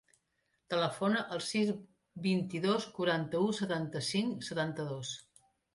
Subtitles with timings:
[0.73, 1.69] Telefona al sis,
[2.25, 5.19] vint-i-dos, quaranta-u, setanta-cinc, setanta-dos.